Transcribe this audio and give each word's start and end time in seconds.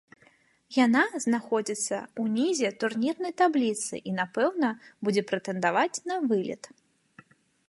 Яна 0.85 1.01
заходзіцца 1.33 1.99
ўнізе 2.23 2.73
турнірнай 2.85 3.33
табліцы 3.43 3.93
і, 4.01 4.11
напэўна, 4.21 4.69
будзе 5.07 5.21
прэтэндаваць 5.33 5.97
на 6.11 6.15
вылет. 6.29 6.63